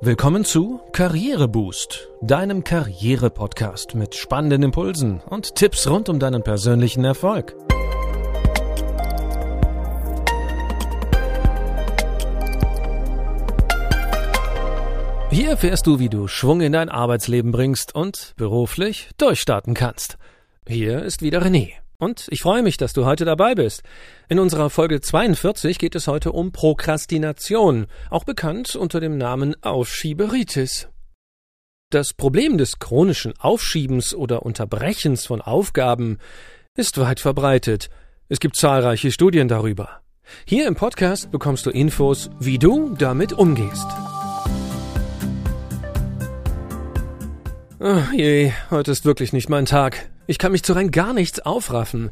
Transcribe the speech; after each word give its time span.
Willkommen 0.00 0.44
zu 0.44 0.80
Karriereboost, 0.92 2.08
deinem 2.20 2.62
Karriere-Podcast 2.62 3.96
mit 3.96 4.14
spannenden 4.14 4.62
Impulsen 4.62 5.20
und 5.28 5.56
Tipps 5.56 5.88
rund 5.88 6.08
um 6.08 6.20
deinen 6.20 6.44
persönlichen 6.44 7.04
Erfolg. 7.04 7.56
Hier 15.30 15.48
erfährst 15.50 15.88
du, 15.88 15.98
wie 15.98 16.08
du 16.08 16.28
Schwung 16.28 16.60
in 16.60 16.74
dein 16.74 16.90
Arbeitsleben 16.90 17.50
bringst 17.50 17.92
und 17.92 18.34
beruflich 18.36 19.10
durchstarten 19.18 19.74
kannst. 19.74 20.16
Hier 20.68 21.02
ist 21.02 21.22
wieder 21.22 21.42
René. 21.42 21.72
Und 22.00 22.26
ich 22.30 22.42
freue 22.42 22.62
mich, 22.62 22.76
dass 22.76 22.92
du 22.92 23.04
heute 23.04 23.24
dabei 23.24 23.56
bist. 23.56 23.82
In 24.28 24.38
unserer 24.38 24.70
Folge 24.70 25.00
42 25.00 25.78
geht 25.78 25.96
es 25.96 26.06
heute 26.06 26.30
um 26.30 26.52
Prokrastination, 26.52 27.86
auch 28.08 28.22
bekannt 28.22 28.76
unter 28.76 29.00
dem 29.00 29.18
Namen 29.18 29.60
Aufschieberitis. 29.62 30.88
Das 31.90 32.14
Problem 32.14 32.56
des 32.56 32.78
chronischen 32.78 33.34
Aufschiebens 33.38 34.14
oder 34.14 34.44
Unterbrechens 34.44 35.26
von 35.26 35.40
Aufgaben 35.40 36.18
ist 36.76 36.98
weit 36.98 37.18
verbreitet. 37.18 37.90
Es 38.28 38.38
gibt 38.38 38.54
zahlreiche 38.54 39.10
Studien 39.10 39.48
darüber. 39.48 40.02
Hier 40.44 40.68
im 40.68 40.76
Podcast 40.76 41.32
bekommst 41.32 41.66
du 41.66 41.70
Infos, 41.70 42.30
wie 42.38 42.58
du 42.58 42.94
damit 42.96 43.32
umgehst. 43.32 43.86
Ach 47.80 48.12
je, 48.12 48.50
heute 48.70 48.90
ist 48.90 49.04
wirklich 49.04 49.32
nicht 49.32 49.48
mein 49.48 49.64
Tag. 49.64 50.10
Ich 50.26 50.38
kann 50.38 50.50
mich 50.50 50.64
zu 50.64 50.72
rein 50.72 50.90
gar 50.90 51.12
nichts 51.12 51.38
aufraffen. 51.38 52.10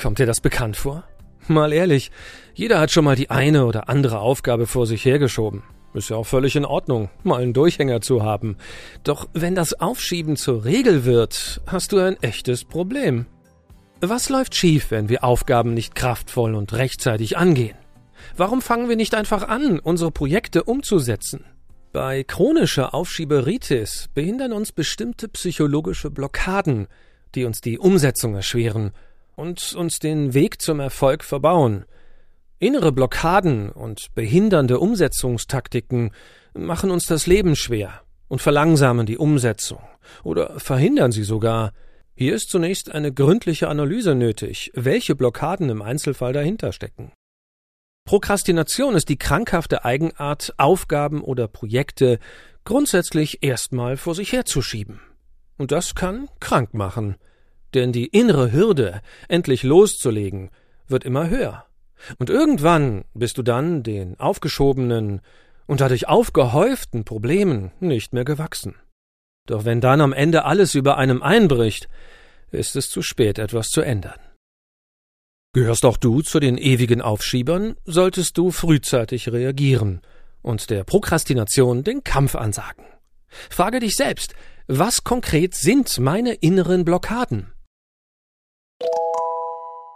Kommt 0.00 0.20
dir 0.20 0.26
das 0.26 0.40
bekannt 0.40 0.76
vor? 0.76 1.02
Mal 1.48 1.72
ehrlich, 1.72 2.12
jeder 2.54 2.78
hat 2.78 2.92
schon 2.92 3.04
mal 3.04 3.16
die 3.16 3.28
eine 3.28 3.66
oder 3.66 3.88
andere 3.88 4.20
Aufgabe 4.20 4.68
vor 4.68 4.86
sich 4.86 5.04
hergeschoben. 5.04 5.64
Ist 5.92 6.10
ja 6.10 6.16
auch 6.16 6.26
völlig 6.26 6.54
in 6.54 6.64
Ordnung, 6.64 7.10
mal 7.24 7.42
einen 7.42 7.52
Durchhänger 7.52 8.00
zu 8.00 8.22
haben. 8.22 8.56
Doch 9.02 9.28
wenn 9.32 9.56
das 9.56 9.74
Aufschieben 9.74 10.36
zur 10.36 10.64
Regel 10.64 11.04
wird, 11.04 11.60
hast 11.66 11.90
du 11.90 11.98
ein 11.98 12.22
echtes 12.22 12.64
Problem. 12.64 13.26
Was 14.00 14.28
läuft 14.28 14.54
schief, 14.54 14.92
wenn 14.92 15.08
wir 15.08 15.24
Aufgaben 15.24 15.74
nicht 15.74 15.96
kraftvoll 15.96 16.54
und 16.54 16.74
rechtzeitig 16.74 17.36
angehen? 17.36 17.76
Warum 18.36 18.62
fangen 18.62 18.88
wir 18.88 18.96
nicht 18.96 19.16
einfach 19.16 19.48
an, 19.48 19.80
unsere 19.80 20.12
Projekte 20.12 20.62
umzusetzen? 20.62 21.44
Bei 21.92 22.24
chronischer 22.24 22.94
Aufschieberitis 22.94 24.08
behindern 24.14 24.54
uns 24.54 24.72
bestimmte 24.72 25.28
psychologische 25.28 26.10
Blockaden, 26.10 26.88
die 27.34 27.44
uns 27.44 27.60
die 27.60 27.78
Umsetzung 27.78 28.34
erschweren 28.34 28.92
und 29.36 29.74
uns 29.74 29.98
den 29.98 30.32
Weg 30.32 30.62
zum 30.62 30.80
Erfolg 30.80 31.22
verbauen. 31.22 31.84
Innere 32.58 32.92
Blockaden 32.92 33.68
und 33.68 34.14
behindernde 34.14 34.78
Umsetzungstaktiken 34.78 36.12
machen 36.54 36.90
uns 36.90 37.04
das 37.04 37.26
Leben 37.26 37.56
schwer 37.56 38.00
und 38.28 38.40
verlangsamen 38.40 39.04
die 39.04 39.18
Umsetzung 39.18 39.80
oder 40.24 40.58
verhindern 40.58 41.12
sie 41.12 41.24
sogar. 41.24 41.72
Hier 42.14 42.34
ist 42.34 42.48
zunächst 42.48 42.90
eine 42.90 43.12
gründliche 43.12 43.68
Analyse 43.68 44.14
nötig, 44.14 44.70
welche 44.74 45.14
Blockaden 45.14 45.68
im 45.68 45.82
Einzelfall 45.82 46.32
dahinter 46.32 46.72
stecken. 46.72 47.12
Prokrastination 48.04 48.94
ist 48.94 49.08
die 49.08 49.18
krankhafte 49.18 49.84
Eigenart, 49.84 50.54
Aufgaben 50.58 51.22
oder 51.22 51.48
Projekte 51.48 52.18
grundsätzlich 52.64 53.42
erstmal 53.42 53.96
vor 53.96 54.14
sich 54.14 54.32
herzuschieben. 54.32 55.00
Und 55.56 55.72
das 55.72 55.94
kann 55.94 56.28
krank 56.40 56.74
machen. 56.74 57.16
Denn 57.74 57.92
die 57.92 58.06
innere 58.06 58.52
Hürde, 58.52 59.00
endlich 59.28 59.62
loszulegen, 59.62 60.50
wird 60.88 61.04
immer 61.04 61.28
höher. 61.30 61.66
Und 62.18 62.30
irgendwann 62.30 63.04
bist 63.14 63.38
du 63.38 63.42
dann 63.42 63.82
den 63.82 64.18
aufgeschobenen 64.18 65.20
und 65.66 65.80
dadurch 65.80 66.08
aufgehäuften 66.08 67.04
Problemen 67.04 67.70
nicht 67.80 68.12
mehr 68.12 68.24
gewachsen. 68.24 68.74
Doch 69.46 69.64
wenn 69.64 69.80
dann 69.80 70.00
am 70.00 70.12
Ende 70.12 70.44
alles 70.44 70.74
über 70.74 70.98
einem 70.98 71.22
einbricht, 71.22 71.88
ist 72.50 72.76
es 72.76 72.90
zu 72.90 73.02
spät, 73.02 73.38
etwas 73.38 73.68
zu 73.68 73.80
ändern. 73.80 74.18
Gehörst 75.54 75.84
auch 75.84 75.98
du 75.98 76.22
zu 76.22 76.40
den 76.40 76.56
ewigen 76.56 77.02
Aufschiebern, 77.02 77.76
solltest 77.84 78.38
du 78.38 78.50
frühzeitig 78.50 79.30
reagieren 79.30 80.00
und 80.40 80.70
der 80.70 80.82
Prokrastination 80.82 81.84
den 81.84 82.02
Kampf 82.04 82.34
ansagen. 82.36 82.86
Frage 83.50 83.78
dich 83.80 83.96
selbst, 83.96 84.34
was 84.66 85.04
konkret 85.04 85.54
sind 85.54 85.98
meine 85.98 86.32
inneren 86.32 86.86
Blockaden? 86.86 87.52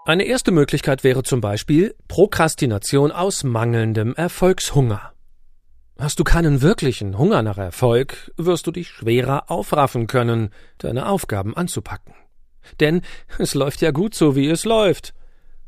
Eine 0.05 0.25
erste 0.25 0.50
Möglichkeit 0.50 1.05
wäre 1.05 1.22
zum 1.22 1.41
Beispiel 1.41 1.94
Prokrastination 2.06 3.11
aus 3.11 3.43
mangelndem 3.43 4.15
Erfolgshunger. 4.15 5.15
Hast 5.99 6.21
du 6.21 6.25
keinen 6.25 6.61
wirklichen 6.61 7.17
Hunger 7.17 7.43
nach 7.43 7.56
Erfolg, 7.56 8.31
wirst 8.37 8.67
du 8.67 8.73
dich 8.73 8.91
schwerer 8.91 9.50
aufraffen 9.50 10.06
können, 10.06 10.50
deine 10.77 11.09
Aufgaben 11.09 11.56
anzupacken. 11.56 12.15
Denn 12.78 13.00
es 13.38 13.55
läuft 13.55 13.81
ja 13.81 13.91
gut 13.91 14.15
so, 14.15 14.37
wie 14.37 14.50
es 14.50 14.67
läuft. 14.67 15.15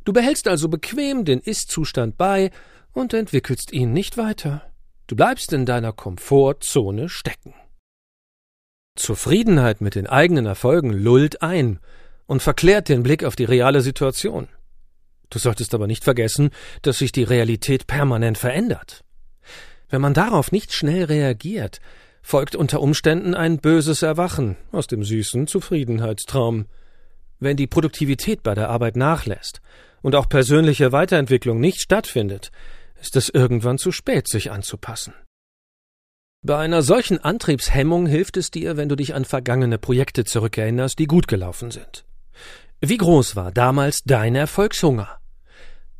Du 0.08 0.14
behältst 0.14 0.48
also 0.48 0.70
bequem 0.70 1.26
den 1.26 1.38
Ist-Zustand 1.38 2.16
bei 2.16 2.50
und 2.94 3.12
entwickelst 3.12 3.74
ihn 3.74 3.92
nicht 3.92 4.16
weiter. 4.16 4.62
Du 5.06 5.14
bleibst 5.14 5.52
in 5.52 5.66
deiner 5.66 5.92
Komfortzone 5.92 7.10
stecken. 7.10 7.52
Zufriedenheit 8.96 9.82
mit 9.82 9.96
den 9.96 10.06
eigenen 10.06 10.46
Erfolgen 10.46 10.94
lullt 10.94 11.42
ein 11.42 11.78
und 12.24 12.40
verklärt 12.40 12.88
den 12.88 13.02
Blick 13.02 13.22
auf 13.22 13.36
die 13.36 13.44
reale 13.44 13.82
Situation. 13.82 14.48
Du 15.28 15.38
solltest 15.38 15.74
aber 15.74 15.86
nicht 15.86 16.04
vergessen, 16.04 16.52
dass 16.80 16.96
sich 16.96 17.12
die 17.12 17.24
Realität 17.24 17.86
permanent 17.86 18.38
verändert. 18.38 19.04
Wenn 19.90 20.00
man 20.00 20.14
darauf 20.14 20.52
nicht 20.52 20.72
schnell 20.72 21.04
reagiert, 21.04 21.80
folgt 22.22 22.56
unter 22.56 22.80
Umständen 22.80 23.34
ein 23.34 23.58
böses 23.58 24.00
Erwachen 24.00 24.56
aus 24.72 24.86
dem 24.86 25.04
süßen 25.04 25.46
Zufriedenheitstraum. 25.48 26.64
Wenn 27.40 27.58
die 27.58 27.66
Produktivität 27.66 28.42
bei 28.42 28.54
der 28.54 28.70
Arbeit 28.70 28.96
nachlässt 28.96 29.60
und 30.02 30.14
auch 30.14 30.28
persönliche 30.28 30.92
Weiterentwicklung 30.92 31.60
nicht 31.60 31.80
stattfindet, 31.80 32.50
ist 33.00 33.16
es 33.16 33.28
irgendwann 33.28 33.78
zu 33.78 33.92
spät, 33.92 34.28
sich 34.28 34.50
anzupassen. 34.50 35.14
Bei 36.42 36.56
einer 36.58 36.82
solchen 36.82 37.18
Antriebshemmung 37.18 38.06
hilft 38.06 38.36
es 38.36 38.50
dir, 38.50 38.76
wenn 38.76 38.88
du 38.88 38.94
dich 38.94 39.14
an 39.14 39.24
vergangene 39.24 39.78
Projekte 39.78 40.24
zurückerinnerst, 40.24 40.98
die 40.98 41.06
gut 41.06 41.26
gelaufen 41.26 41.70
sind. 41.70 42.04
Wie 42.80 42.96
groß 42.96 43.34
war 43.34 43.50
damals 43.50 44.02
dein 44.04 44.36
Erfolgshunger? 44.36 45.18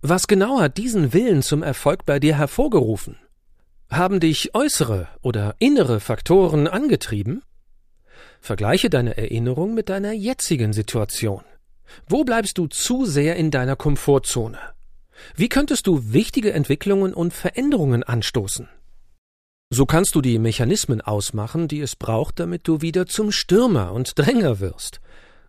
Was 0.01 0.29
genau 0.29 0.61
hat 0.61 0.77
diesen 0.77 1.13
Willen 1.13 1.43
zum 1.43 1.65
Erfolg 1.65 2.05
bei 2.07 2.21
dir 2.21 2.37
hervorgerufen? 2.37 3.17
Haben 3.91 4.21
dich 4.21 4.55
äußere 4.55 5.09
oder 5.23 5.57
innere 5.59 5.99
Faktoren 5.99 6.69
angetrieben? 6.69 7.43
Vergleiche 8.41 8.91
deine 8.91 9.17
Erinnerung 9.17 9.75
mit 9.75 9.89
deiner 9.89 10.13
jetzigen 10.13 10.73
Situation. 10.73 11.43
Wo 12.09 12.25
bleibst 12.25 12.59
du 12.59 12.67
zu 12.67 13.05
sehr 13.05 13.37
in 13.37 13.51
deiner 13.51 13.77
Komfortzone? 13.77 14.59
Wie 15.35 15.49
könntest 15.49 15.87
du 15.87 16.13
wichtige 16.13 16.53
Entwicklungen 16.53 17.15
und 17.15 17.33
Veränderungen 17.33 18.03
anstoßen? 18.03 18.69
So 19.71 19.85
kannst 19.85 20.15
du 20.15 20.23
die 20.23 20.39
Mechanismen 20.39 21.01
ausmachen, 21.01 21.69
die 21.69 21.81
es 21.81 21.95
braucht, 21.95 22.41
damit 22.41 22.67
du 22.67 22.81
wieder 22.81 23.07
zum 23.07 23.33
Stürmer 23.33 23.93
und 23.93 24.19
Dränger 24.19 24.61
wirst. 24.61 25.01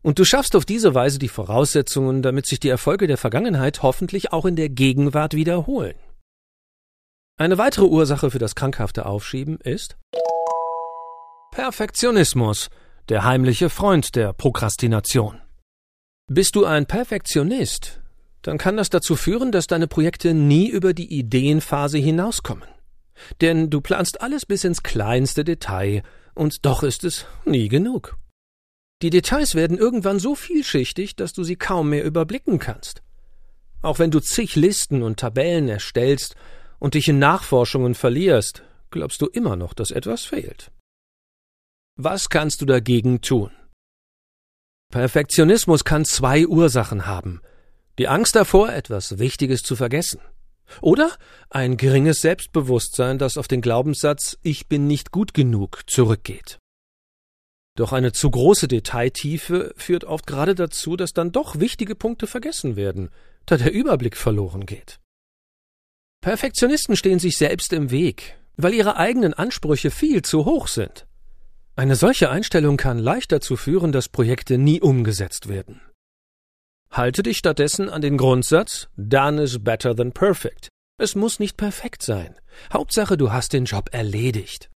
Und 0.01 0.19
du 0.19 0.25
schaffst 0.25 0.55
auf 0.55 0.65
diese 0.65 0.93
Weise 0.93 1.19
die 1.19 1.29
Voraussetzungen, 1.29 2.21
damit 2.21 2.45
sich 2.45 2.59
die 2.59 2.69
Erfolge 2.69 3.07
der 3.07 3.17
Vergangenheit 3.17 3.81
hoffentlich 3.81 4.33
auch 4.33 4.45
in 4.45 4.55
der 4.55 4.69
Gegenwart 4.69 5.33
wiederholen. 5.33 5.95
Eine 7.37 7.57
weitere 7.57 7.85
Ursache 7.85 8.31
für 8.31 8.39
das 8.39 8.55
krankhafte 8.55 9.05
Aufschieben 9.05 9.57
ist 9.61 9.97
Perfektionismus, 11.51 12.69
der 13.07 13.23
heimliche 13.23 13.69
Freund 13.69 14.15
der 14.15 14.33
Prokrastination. 14.33 15.41
Bist 16.31 16.55
du 16.55 16.63
ein 16.63 16.85
Perfektionist, 16.85 18.01
dann 18.43 18.59
kann 18.59 18.77
das 18.77 18.91
dazu 18.91 19.15
führen, 19.15 19.51
dass 19.51 19.65
deine 19.65 19.87
Projekte 19.87 20.35
nie 20.35 20.69
über 20.69 20.93
die 20.93 21.11
Ideenphase 21.11 21.97
hinauskommen. 21.97 22.67
Denn 23.41 23.71
du 23.71 23.81
planst 23.81 24.21
alles 24.21 24.45
bis 24.45 24.63
ins 24.63 24.83
kleinste 24.83 25.43
Detail, 25.43 26.03
und 26.35 26.67
doch 26.67 26.83
ist 26.83 27.03
es 27.03 27.25
nie 27.45 27.67
genug. 27.67 28.15
Die 29.01 29.09
Details 29.09 29.55
werden 29.55 29.79
irgendwann 29.79 30.19
so 30.19 30.35
vielschichtig, 30.35 31.15
dass 31.15 31.33
du 31.33 31.43
sie 31.43 31.55
kaum 31.55 31.89
mehr 31.89 32.05
überblicken 32.05 32.59
kannst. 32.59 33.01
Auch 33.81 33.97
wenn 33.97 34.11
du 34.11 34.19
zig 34.19 34.55
Listen 34.55 35.01
und 35.01 35.19
Tabellen 35.19 35.67
erstellst 35.67 36.35
und 36.77 36.93
dich 36.93 37.07
in 37.07 37.17
Nachforschungen 37.17 37.95
verlierst, 37.95 38.61
glaubst 38.91 39.19
du 39.23 39.25
immer 39.25 39.55
noch, 39.55 39.73
dass 39.73 39.89
etwas 39.89 40.25
fehlt. 40.25 40.71
Was 41.95 42.29
kannst 42.29 42.61
du 42.61 42.67
dagegen 42.67 43.21
tun? 43.21 43.49
Perfektionismus 44.91 45.83
kann 45.83 46.03
zwei 46.05 46.47
Ursachen 46.47 47.05
haben. 47.05 47.41
Die 47.97 48.07
Angst 48.07 48.35
davor, 48.35 48.71
etwas 48.73 49.19
Wichtiges 49.19 49.61
zu 49.63 49.75
vergessen 49.75 50.19
oder 50.81 51.11
ein 51.49 51.77
geringes 51.77 52.21
Selbstbewusstsein, 52.21 53.17
das 53.17 53.37
auf 53.37 53.47
den 53.47 53.61
Glaubenssatz 53.61 54.37
Ich 54.41 54.67
bin 54.67 54.87
nicht 54.87 55.11
gut 55.11 55.33
genug 55.33 55.81
zurückgeht. 55.87 56.59
Doch 57.75 57.93
eine 57.93 58.11
zu 58.11 58.29
große 58.29 58.67
Detailtiefe 58.67 59.73
führt 59.77 60.03
oft 60.03 60.27
gerade 60.27 60.53
dazu, 60.55 60.95
dass 60.95 61.13
dann 61.13 61.31
doch 61.31 61.59
wichtige 61.59 61.95
Punkte 61.95 62.27
vergessen 62.27 62.75
werden, 62.75 63.09
da 63.45 63.57
der 63.57 63.71
Überblick 63.71 64.17
verloren 64.17 64.65
geht. 64.65 64.99
Perfektionisten 66.21 66.95
stehen 66.95 67.19
sich 67.19 67.37
selbst 67.37 67.73
im 67.73 67.91
Weg. 67.91 68.39
weil 68.61 68.73
ihre 68.73 68.97
eigenen 68.97 69.33
Ansprüche 69.33 69.89
viel 69.89 70.21
zu 70.21 70.43
hoch 70.43 70.67
sind. 70.67 71.07
Eine 71.79 71.95
solche 71.95 72.29
Einstellung 72.29 72.75
kann 72.75 72.99
leicht 72.99 73.31
dazu 73.31 73.55
führen, 73.55 73.93
dass 73.93 74.09
Projekte 74.09 74.57
nie 74.57 74.81
umgesetzt 74.81 75.47
werden. 75.47 75.79
Halte 76.91 77.23
dich 77.23 77.37
stattdessen 77.37 77.87
an 77.87 78.01
den 78.01 78.17
Grundsatz 78.17 78.89
Done 78.97 79.41
is 79.41 79.63
better 79.63 79.95
than 79.95 80.11
perfect. 80.11 80.67
Es 80.97 81.15
muss 81.15 81.39
nicht 81.39 81.55
perfekt 81.55 82.03
sein. 82.03 82.35
Hauptsache, 82.73 83.15
du 83.15 83.31
hast 83.31 83.53
den 83.53 83.63
Job 83.63 83.91
erledigt. 83.93 84.69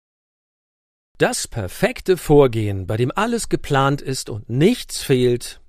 Das 1.17 1.47
perfekte 1.47 2.17
Vorgehen, 2.17 2.85
bei 2.85 2.97
dem 2.97 3.11
alles 3.15 3.49
geplant 3.49 4.03
ist 4.03 4.29
und 4.29 4.47
nichts 4.51 5.01
fehlt, 5.01 5.59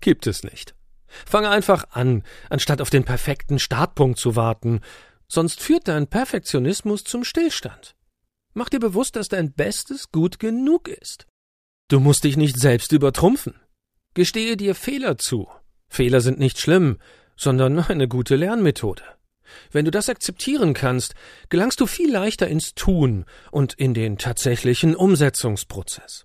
gibt 0.00 0.28
es 0.28 0.44
nicht. 0.44 0.76
Fange 1.08 1.50
einfach 1.50 1.86
an, 1.90 2.22
anstatt 2.50 2.80
auf 2.80 2.90
den 2.90 3.02
perfekten 3.02 3.58
Startpunkt 3.58 4.20
zu 4.20 4.36
warten, 4.36 4.82
sonst 5.26 5.60
führt 5.60 5.88
dein 5.88 6.06
Perfektionismus 6.06 7.02
zum 7.02 7.24
Stillstand. 7.24 7.96
Mach 8.58 8.70
dir 8.70 8.80
bewusst, 8.80 9.14
dass 9.14 9.28
dein 9.28 9.52
Bestes 9.52 10.10
gut 10.10 10.40
genug 10.40 10.88
ist. 10.88 11.28
Du 11.86 12.00
musst 12.00 12.24
dich 12.24 12.36
nicht 12.36 12.58
selbst 12.58 12.90
übertrumpfen. 12.90 13.54
Gestehe 14.14 14.56
dir 14.56 14.74
Fehler 14.74 15.16
zu. 15.16 15.46
Fehler 15.86 16.20
sind 16.20 16.40
nicht 16.40 16.58
schlimm, 16.58 16.98
sondern 17.36 17.78
eine 17.78 18.08
gute 18.08 18.34
Lernmethode. 18.34 19.04
Wenn 19.70 19.84
du 19.84 19.92
das 19.92 20.08
akzeptieren 20.08 20.74
kannst, 20.74 21.14
gelangst 21.50 21.80
du 21.80 21.86
viel 21.86 22.10
leichter 22.10 22.48
ins 22.48 22.74
Tun 22.74 23.26
und 23.52 23.74
in 23.74 23.94
den 23.94 24.18
tatsächlichen 24.18 24.96
Umsetzungsprozess. 24.96 26.24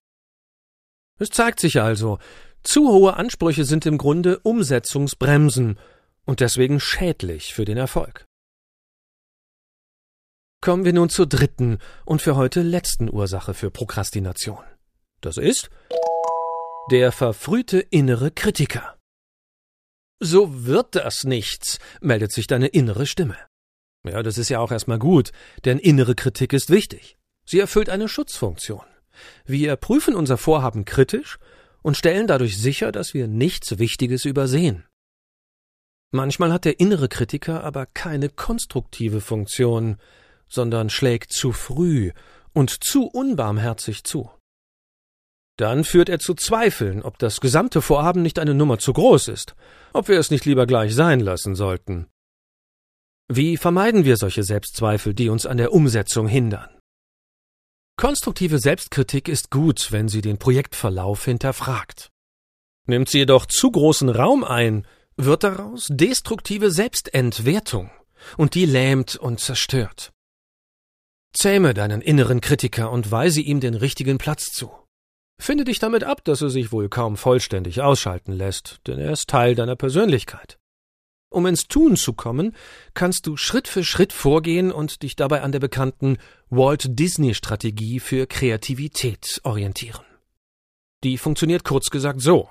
Es 1.19 1.29
zeigt 1.29 1.59
sich 1.59 1.81
also, 1.81 2.17
zu 2.63 2.91
hohe 2.91 3.13
Ansprüche 3.13 3.63
sind 3.63 3.85
im 3.85 3.99
Grunde 3.99 4.39
Umsetzungsbremsen 4.39 5.77
und 6.25 6.39
deswegen 6.39 6.79
schädlich 6.79 7.53
für 7.53 7.65
den 7.65 7.77
Erfolg. 7.77 8.25
Kommen 10.63 10.85
wir 10.85 10.93
nun 10.93 11.09
zur 11.09 11.27
dritten 11.27 11.77
und 12.05 12.21
für 12.21 12.37
heute 12.37 12.61
letzten 12.61 13.13
Ursache 13.13 13.53
für 13.53 13.69
Prokrastination. 13.69 14.63
Das 15.19 15.35
ist 15.35 15.69
der 16.89 17.11
verfrühte 17.11 17.81
innere 17.81 18.31
Kritiker. 18.31 18.97
So 20.21 20.63
wird 20.65 20.95
das 20.95 21.25
nichts, 21.25 21.79
meldet 21.99 22.31
sich 22.31 22.47
deine 22.47 22.67
innere 22.67 23.05
Stimme. 23.07 23.35
Ja, 24.07 24.23
das 24.23 24.37
ist 24.37 24.47
ja 24.47 24.59
auch 24.59 24.71
erstmal 24.71 24.99
gut, 24.99 25.33
denn 25.65 25.79
innere 25.79 26.15
Kritik 26.15 26.53
ist 26.53 26.69
wichtig. 26.69 27.17
Sie 27.45 27.59
erfüllt 27.59 27.89
eine 27.89 28.07
Schutzfunktion. 28.07 28.85
Wir 29.43 29.75
prüfen 29.75 30.15
unser 30.15 30.37
Vorhaben 30.37 30.85
kritisch 30.85 31.39
und 31.81 31.97
stellen 31.97 32.25
dadurch 32.25 32.57
sicher, 32.57 32.93
dass 32.93 33.13
wir 33.13 33.27
nichts 33.27 33.79
Wichtiges 33.79 34.23
übersehen. 34.23 34.85
Manchmal 36.11 36.53
hat 36.53 36.63
der 36.63 36.79
innere 36.79 37.09
Kritiker 37.09 37.65
aber 37.65 37.85
keine 37.85 38.29
konstruktive 38.29 39.19
Funktion, 39.19 39.97
sondern 40.53 40.89
schlägt 40.89 41.33
zu 41.33 41.51
früh 41.51 42.11
und 42.53 42.83
zu 42.83 43.07
unbarmherzig 43.07 44.03
zu. 44.03 44.31
Dann 45.57 45.83
führt 45.83 46.09
er 46.09 46.19
zu 46.19 46.33
Zweifeln, 46.33 47.03
ob 47.03 47.19
das 47.19 47.39
gesamte 47.39 47.81
Vorhaben 47.81 48.21
nicht 48.21 48.39
eine 48.39 48.53
Nummer 48.53 48.79
zu 48.79 48.93
groß 48.93 49.27
ist, 49.27 49.55
ob 49.93 50.07
wir 50.07 50.19
es 50.19 50.31
nicht 50.31 50.45
lieber 50.45 50.65
gleich 50.65 50.95
sein 50.95 51.19
lassen 51.19 51.55
sollten. 51.55 52.07
Wie 53.27 53.57
vermeiden 53.57 54.03
wir 54.05 54.17
solche 54.17 54.43
Selbstzweifel, 54.43 55.13
die 55.13 55.29
uns 55.29 55.45
an 55.45 55.57
der 55.57 55.71
Umsetzung 55.71 56.27
hindern? 56.27 56.69
Konstruktive 57.95 58.59
Selbstkritik 58.59 59.27
ist 59.27 59.51
gut, 59.51 59.91
wenn 59.91 60.07
sie 60.07 60.21
den 60.21 60.39
Projektverlauf 60.39 61.25
hinterfragt. 61.25 62.09
Nimmt 62.87 63.09
sie 63.09 63.19
jedoch 63.19 63.45
zu 63.45 63.71
großen 63.71 64.09
Raum 64.09 64.43
ein, 64.43 64.87
wird 65.15 65.43
daraus 65.43 65.87
destruktive 65.89 66.71
Selbstentwertung, 66.71 67.91
und 68.35 68.55
die 68.55 68.65
lähmt 68.65 69.15
und 69.15 69.39
zerstört. 69.39 70.12
Zähme 71.33 71.73
deinen 71.73 72.01
inneren 72.01 72.41
Kritiker 72.41 72.91
und 72.91 73.11
weise 73.11 73.41
ihm 73.41 73.59
den 73.59 73.73
richtigen 73.73 74.17
Platz 74.17 74.51
zu. 74.51 74.71
Finde 75.39 75.63
dich 75.63 75.79
damit 75.79 76.03
ab, 76.03 76.23
dass 76.23 76.41
er 76.41 76.49
sich 76.49 76.71
wohl 76.71 76.89
kaum 76.89 77.17
vollständig 77.17 77.81
ausschalten 77.81 78.33
lässt, 78.33 78.79
denn 78.87 78.99
er 78.99 79.11
ist 79.11 79.29
Teil 79.29 79.55
deiner 79.55 79.75
Persönlichkeit. 79.75 80.59
Um 81.31 81.47
ins 81.47 81.67
Tun 81.67 81.95
zu 81.95 82.13
kommen, 82.13 82.55
kannst 82.93 83.25
du 83.25 83.35
Schritt 83.35 83.67
für 83.67 83.83
Schritt 83.83 84.13
vorgehen 84.13 84.71
und 84.71 85.01
dich 85.01 85.15
dabei 85.15 85.41
an 85.41 85.51
der 85.51 85.59
bekannten 85.59 86.17
Walt 86.49 86.85
Disney 86.99 87.33
Strategie 87.33 87.99
für 87.99 88.27
Kreativität 88.27 89.41
orientieren. 89.43 90.05
Die 91.03 91.17
funktioniert 91.17 91.63
kurz 91.63 91.89
gesagt 91.89 92.21
so. 92.21 92.49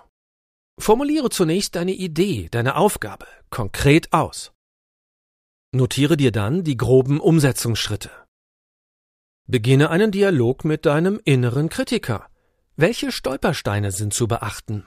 Formuliere 0.81 1.31
zunächst 1.31 1.76
deine 1.76 1.93
Idee, 1.93 2.49
deine 2.50 2.75
Aufgabe, 2.75 3.26
konkret 3.50 4.12
aus. 4.12 4.52
Notiere 5.73 6.17
dir 6.17 6.32
dann 6.32 6.64
die 6.64 6.76
groben 6.76 7.20
Umsetzungsschritte. 7.20 8.11
Beginne 9.47 9.91
einen 9.91 10.12
Dialog 10.12 10.65
mit 10.65 10.87
deinem 10.87 11.21
inneren 11.25 11.69
Kritiker. 11.69 12.27
Welche 12.77 13.11
Stolpersteine 13.11 13.91
sind 13.91 14.15
zu 14.15 14.29
beachten? 14.29 14.87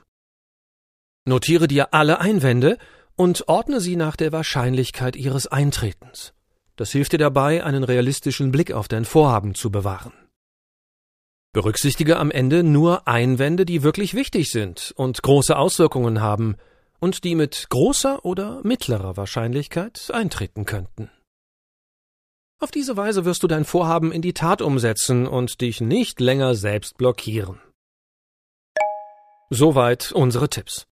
Notiere 1.25 1.67
dir 1.67 1.93
alle 1.93 2.19
Einwände 2.19 2.77
und 3.15 3.47
ordne 3.47 3.81
sie 3.81 3.95
nach 3.95 4.15
der 4.15 4.31
Wahrscheinlichkeit 4.31 5.15
ihres 5.15 5.47
Eintretens. 5.47 6.33
Das 6.75 6.91
hilft 6.91 7.13
dir 7.13 7.17
dabei, 7.17 7.63
einen 7.63 7.83
realistischen 7.83 8.51
Blick 8.51 8.71
auf 8.71 8.87
dein 8.87 9.05
Vorhaben 9.05 9.55
zu 9.55 9.71
bewahren. 9.71 10.13
Berücksichtige 11.53 12.17
am 12.17 12.31
Ende 12.31 12.63
nur 12.63 13.07
Einwände, 13.07 13.65
die 13.65 13.83
wirklich 13.83 14.13
wichtig 14.13 14.51
sind 14.51 14.93
und 14.95 15.21
große 15.21 15.57
Auswirkungen 15.57 16.21
haben 16.21 16.57
und 16.99 17.23
die 17.23 17.35
mit 17.35 17.67
großer 17.69 18.25
oder 18.25 18.61
mittlerer 18.63 19.15
Wahrscheinlichkeit 19.15 20.09
eintreten 20.13 20.65
könnten. 20.65 21.09
Auf 22.59 22.71
diese 22.71 22.95
Weise 22.95 23.25
wirst 23.25 23.43
du 23.43 23.47
dein 23.47 23.65
Vorhaben 23.65 24.11
in 24.11 24.21
die 24.21 24.33
Tat 24.33 24.61
umsetzen 24.61 25.27
und 25.27 25.61
dich 25.61 25.81
nicht 25.81 26.19
länger 26.19 26.55
selbst 26.55 26.97
blockieren. 26.97 27.59
Soweit 29.49 30.11
unsere 30.13 30.49
Tipps. 30.49 30.85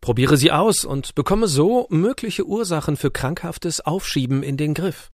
Probiere 0.00 0.36
sie 0.36 0.52
aus 0.52 0.84
und 0.84 1.14
bekomme 1.14 1.48
so 1.48 1.86
mögliche 1.90 2.46
Ursachen 2.46 2.96
für 2.96 3.10
krankhaftes 3.10 3.80
Aufschieben 3.80 4.42
in 4.42 4.56
den 4.56 4.74
Griff. 4.74 5.10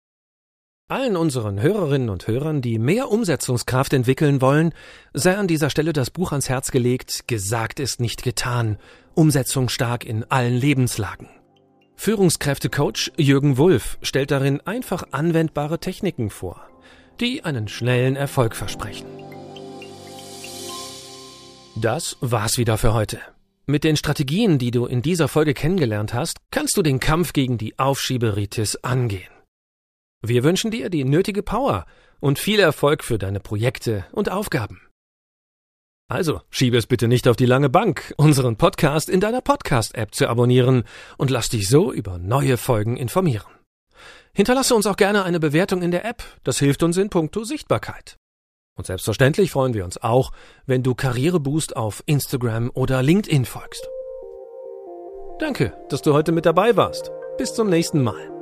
Allen 0.89 1.17
unseren 1.17 1.61
Hörerinnen 1.61 2.11
und 2.11 2.27
Hörern, 2.27 2.61
die 2.61 2.79
mehr 2.79 3.11
Umsetzungskraft 3.11 3.93
entwickeln 3.93 4.41
wollen, 4.41 4.75
sei 5.13 5.37
an 5.37 5.49
dieser 5.49 5.71
Stelle 5.71 5.93
das 5.93 6.11
Buch 6.11 6.33
ans 6.33 6.49
Herz 6.49 6.71
gelegt 6.71 7.29
Gesagt 7.29 7.81
ist 7.81 8.01
nicht 8.01 8.23
getan. 8.23 8.79
Umsetzung 9.15 9.69
stark 9.69 10.05
in 10.05 10.25
allen 10.31 10.55
Lebenslagen. 10.55 11.29
Führungskräftecoach 12.03 13.13
Jürgen 13.17 13.59
Wulff 13.59 13.97
stellt 14.03 14.33
darin 14.33 14.61
einfach 14.63 15.05
anwendbare 15.13 15.79
Techniken 15.79 16.31
vor, 16.31 16.61
die 17.21 17.45
einen 17.45 17.69
schnellen 17.69 18.17
Erfolg 18.17 18.57
versprechen. 18.57 19.07
Das 21.77 22.17
war's 22.21 22.59
wieder 22.59 22.77
für 22.77 22.93
heute. 22.93 23.21
Mit 23.67 23.85
den 23.85 23.97
Strategien, 23.97 24.59
die 24.59 24.73
du 24.73 24.87
in 24.87 25.03
dieser 25.03 25.29
Folge 25.29 25.55
kennengelernt 25.55 26.13
hast, 26.13 26.39
kannst 26.51 26.77
du 26.77 26.83
den 26.83 26.99
Kampf 26.99 27.33
gegen 27.35 27.57
die 27.57 27.79
Aufschieberitis 27.79 28.79
angehen. 28.83 29.31
Wir 30.23 30.43
wünschen 30.43 30.73
dir 30.73 30.91
die 30.91 31.05
nötige 31.05 31.45
Power 31.45 31.87
und 32.19 32.41
viel 32.41 32.59
Erfolg 32.59 33.05
für 33.05 33.19
deine 33.19 33.39
Projekte 33.39 34.07
und 34.11 34.29
Aufgaben. 34.29 34.81
Also, 36.13 36.43
schiebe 36.51 36.77
es 36.77 36.87
bitte 36.87 37.09
nicht 37.09 37.27
auf 37.27 37.37
die 37.37 37.47
lange 37.47 37.71
Bank, 37.71 38.13
unseren 38.19 38.57
Podcast 38.57 39.09
in 39.09 39.21
deiner 39.21 39.41
Podcast-App 39.41 40.15
zu 40.15 40.29
abonnieren 40.29 40.85
und 41.17 41.31
lass 41.31 41.49
dich 41.49 41.71
so 41.71 41.91
über 41.91 42.19
neue 42.19 42.59
Folgen 42.59 42.99
informieren. 42.99 43.51
Hinterlasse 44.35 44.75
uns 44.75 44.87
auch 44.87 44.97
gerne 44.97 45.25
eine 45.25 45.41
Bewertung 45.41 45.81
in 45.81 45.91
der 45.91 46.05
App, 46.05 46.23
das 46.45 46.59
hilft 46.59 46.83
uns 46.83 46.99
in 46.99 47.09
puncto 47.09 47.45
Sichtbarkeit. 47.45 48.17
Und 48.77 48.87
selbstverständlich 48.87 49.53
freuen 49.53 49.73
wir 49.73 49.87
uns 49.87 50.03
auch, 50.03 50.33
wenn 50.67 50.83
du 50.83 50.95
Karriereboost 50.95 51.77
auf 51.77 52.03
Instagram 52.05 52.71
oder 52.75 53.03
LinkedIn 53.03 53.47
folgst. 53.47 53.89
Danke, 55.39 55.73
dass 55.89 56.03
du 56.03 56.13
heute 56.13 56.33
mit 56.33 56.45
dabei 56.45 56.77
warst. 56.77 57.11
Bis 57.39 57.55
zum 57.55 57.71
nächsten 57.71 58.03
Mal. 58.03 58.42